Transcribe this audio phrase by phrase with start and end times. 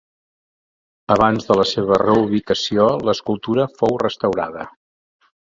[1.15, 4.69] Abans de la seva reubicació, l'escultura fou restaurada.